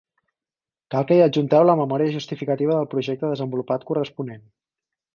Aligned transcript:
Cal 0.95 1.05
que 1.11 1.17
hi 1.19 1.21
adjunteu 1.25 1.67
la 1.69 1.77
memòria 1.83 2.15
justificativa 2.17 2.81
del 2.81 2.91
projecte 2.97 3.33
desenvolupat 3.37 3.89
corresponent. 3.93 4.47